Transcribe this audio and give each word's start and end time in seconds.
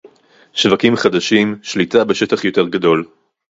שווקים 0.53 0.95
חדשים, 0.95 1.59
שליטה 1.63 2.03
בשטח 2.03 2.43
יותר 2.45 2.67
גדול 2.67 3.05